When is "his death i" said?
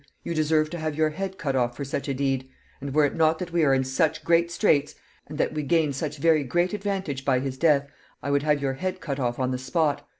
7.39-8.31